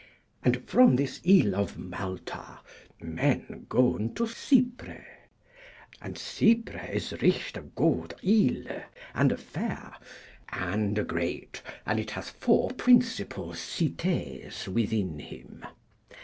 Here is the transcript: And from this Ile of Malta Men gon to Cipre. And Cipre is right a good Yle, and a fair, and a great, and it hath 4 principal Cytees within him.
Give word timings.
And 0.43 0.67
from 0.67 0.95
this 0.95 1.21
Ile 1.29 1.53
of 1.53 1.77
Malta 1.77 2.61
Men 2.99 3.67
gon 3.69 4.15
to 4.15 4.25
Cipre. 4.25 5.05
And 6.01 6.15
Cipre 6.17 6.89
is 6.91 7.11
right 7.21 7.51
a 7.55 7.61
good 7.61 8.15
Yle, 8.23 8.81
and 9.13 9.31
a 9.31 9.37
fair, 9.37 9.93
and 10.49 10.97
a 10.97 11.03
great, 11.03 11.61
and 11.85 11.99
it 11.99 12.09
hath 12.09 12.31
4 12.31 12.71
principal 12.71 13.49
Cytees 13.53 14.67
within 14.67 15.19
him. 15.19 15.67